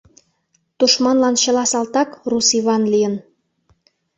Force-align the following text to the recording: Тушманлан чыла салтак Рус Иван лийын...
Тушманлан 0.77 1.35
чыла 1.41 1.63
салтак 1.71 2.09
Рус 2.29 2.47
Иван 2.59 2.83
лийын... 2.91 3.15